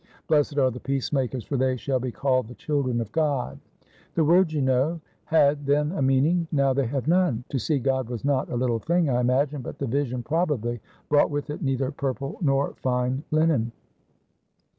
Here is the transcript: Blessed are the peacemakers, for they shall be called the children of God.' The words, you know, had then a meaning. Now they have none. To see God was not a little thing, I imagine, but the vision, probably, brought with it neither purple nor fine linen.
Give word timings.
Blessed 0.27 0.57
are 0.57 0.71
the 0.71 0.79
peacemakers, 0.79 1.43
for 1.45 1.57
they 1.57 1.77
shall 1.77 1.99
be 1.99 2.09
called 2.11 2.47
the 2.47 2.55
children 2.55 2.99
of 3.01 3.11
God.' 3.11 3.59
The 4.15 4.23
words, 4.25 4.51
you 4.51 4.59
know, 4.63 4.99
had 5.25 5.67
then 5.67 5.91
a 5.91 6.01
meaning. 6.01 6.47
Now 6.51 6.73
they 6.73 6.87
have 6.87 7.07
none. 7.07 7.43
To 7.49 7.59
see 7.59 7.77
God 7.77 8.09
was 8.09 8.25
not 8.25 8.49
a 8.49 8.55
little 8.57 8.79
thing, 8.79 9.11
I 9.11 9.19
imagine, 9.19 9.61
but 9.61 9.77
the 9.77 9.85
vision, 9.85 10.23
probably, 10.23 10.79
brought 11.07 11.29
with 11.29 11.51
it 11.51 11.61
neither 11.61 11.91
purple 11.91 12.39
nor 12.41 12.73
fine 12.77 13.23
linen. 13.29 13.73